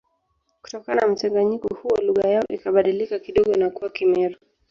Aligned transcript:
Kutokana 0.61 1.01
na 1.01 1.07
mchanganyiko 1.07 1.67
huo 1.75 1.97
lugha 2.01 2.29
yao 2.29 2.43
ikabadilika 2.49 3.19
kidogo 3.19 3.53
na 3.53 3.69
kuwa 3.69 3.89
Kimeru 3.89 4.35